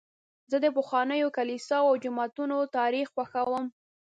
[0.51, 3.65] زه د پخوانیو کلیساوو او جوماتونو تاریخ خوښوم.